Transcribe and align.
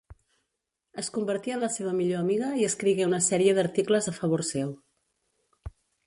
Es 1.01 1.09
convertí 1.17 1.51
en 1.57 1.59
la 1.63 1.67
seva 1.73 1.91
millor 1.97 2.21
amiga 2.23 2.49
i 2.61 2.65
escrigué 2.69 3.05
una 3.09 3.19
sèrie 3.25 3.53
d'articles 3.57 4.09
a 4.13 4.13
favor 4.21 4.43
seu. 4.49 4.73